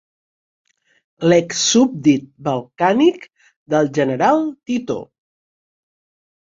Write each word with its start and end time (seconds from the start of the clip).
Ex 1.37 1.59
súbdit 1.73 2.25
balcànic 2.49 3.29
del 3.77 3.93
general 4.01 4.45
Tito. 4.67 5.01